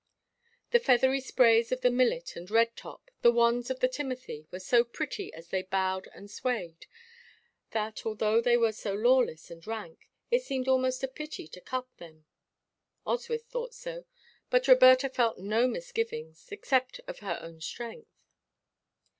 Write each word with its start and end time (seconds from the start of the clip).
The 0.71 0.79
feathery 0.79 1.21
sprays 1.21 1.71
of 1.71 1.81
the 1.81 1.91
millet 1.91 2.35
and 2.35 2.49
red 2.49 2.75
top, 2.75 3.11
the 3.21 3.31
wands 3.31 3.69
of 3.69 3.81
the 3.81 3.87
timothy 3.87 4.47
were 4.49 4.59
so 4.59 4.83
pretty 4.83 5.31
as 5.31 5.49
they 5.49 5.61
bowed 5.61 6.07
and 6.15 6.27
swayed 6.31 6.87
that, 7.69 8.03
although 8.03 8.41
they 8.41 8.57
were 8.57 8.71
so 8.71 8.95
lawless 8.95 9.51
and 9.51 9.67
rank, 9.67 10.09
it 10.31 10.41
seemed 10.41 10.67
almost 10.67 11.03
a 11.03 11.07
pity 11.07 11.47
to 11.49 11.61
cut 11.61 11.85
them. 11.97 12.25
Oswyth 13.05 13.43
thought 13.43 13.75
so, 13.75 14.05
but 14.49 14.67
Roberta 14.67 15.07
felt 15.07 15.37
no 15.37 15.67
misgivings 15.67 16.51
except 16.51 16.99
of 17.05 17.19
her 17.19 17.37
own 17.39 17.61
strength. 17.61 18.25